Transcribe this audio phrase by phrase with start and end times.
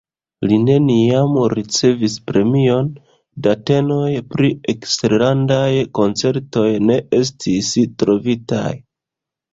[0.51, 2.89] Li neniam ricevis premion,
[3.47, 8.69] datenoj pri eksterlandaj koncertoj ne estis trovitaj.